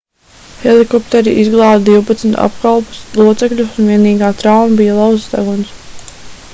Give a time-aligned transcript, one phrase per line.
[0.61, 5.77] helikopteri izglāba divpadsmit apkalpes locekļus un vienīgā trauma bija lauzts deguns